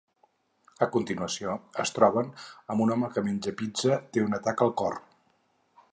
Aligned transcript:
A 0.85 0.87
continuació, 0.95 1.53
es 1.83 1.93
troben 1.97 2.33
amb 2.75 2.85
un 2.87 2.95
home 2.95 3.13
que 3.17 3.25
menja 3.29 3.55
pizza 3.61 4.01
té 4.17 4.25
un 4.29 4.39
atac 4.39 4.65
al 4.69 4.75
cor. 4.83 4.99